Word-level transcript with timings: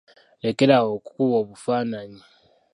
Lekera 0.43 0.73
awo 0.79 0.89
okukuba 0.97 1.35
obufaananyi. 1.43 2.21